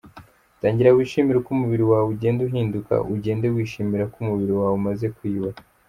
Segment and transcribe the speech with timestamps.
[0.59, 5.61] Tangira wishimire uko umubiri wawe ugenda uhinduka, ugende wishimira ko umubiri wawe umaze kwiyubaka.